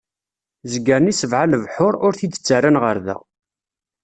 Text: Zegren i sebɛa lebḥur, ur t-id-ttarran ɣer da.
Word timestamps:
Zegren 0.71 1.09
i 1.11 1.13
sebɛa 1.19 1.45
lebḥur, 1.51 1.93
ur 2.05 2.13
t-id-ttarran 2.19 2.77
ɣer 2.83 2.97
da. 3.05 3.17